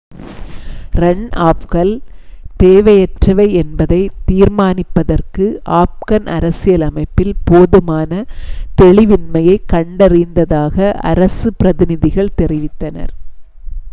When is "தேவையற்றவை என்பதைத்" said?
2.59-4.15